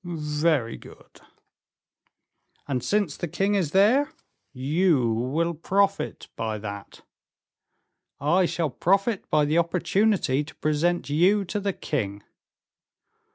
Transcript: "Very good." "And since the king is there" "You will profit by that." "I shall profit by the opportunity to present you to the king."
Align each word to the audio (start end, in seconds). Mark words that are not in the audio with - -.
"Very 0.03 0.77
good." 0.77 1.21
"And 2.67 2.83
since 2.83 3.15
the 3.15 3.27
king 3.27 3.53
is 3.53 3.69
there" 3.69 4.09
"You 4.51 5.07
will 5.13 5.53
profit 5.53 6.27
by 6.35 6.57
that." 6.57 7.01
"I 8.19 8.47
shall 8.47 8.71
profit 8.71 9.29
by 9.29 9.45
the 9.45 9.59
opportunity 9.59 10.43
to 10.43 10.55
present 10.55 11.11
you 11.11 11.45
to 11.45 11.59
the 11.59 11.73
king." 11.73 12.23